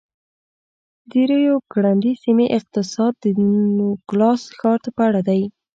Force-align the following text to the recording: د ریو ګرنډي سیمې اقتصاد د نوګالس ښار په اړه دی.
د 1.09 1.11
ریو 1.29 1.55
ګرنډي 1.71 2.13
سیمې 2.23 2.47
اقتصاد 2.57 3.13
د 3.23 3.25
نوګالس 3.77 4.43
ښار 4.57 4.79
په 4.95 5.01
اړه 5.07 5.21
دی. 5.29 5.41